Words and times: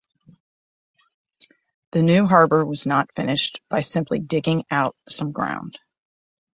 The 1.91 2.01
new 2.01 2.25
harbor 2.25 2.65
was 2.65 2.87
not 2.87 3.13
finished 3.15 3.61
by 3.69 3.81
simply 3.81 4.17
digging 4.17 4.63
out 4.71 4.95
some 5.07 5.31
ground. 5.31 5.77